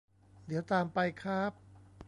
[0.45, 1.53] เดี๋ยวตามไปค้าบ!